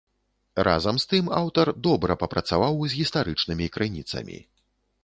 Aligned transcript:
Разам 0.67 0.95
з 1.03 1.05
тым, 1.11 1.29
аўтар 1.41 1.71
добра 1.89 2.17
папрацаваў 2.25 2.81
з 2.87 2.91
гістарычнымі 3.03 3.73
крыніцамі. 3.79 4.37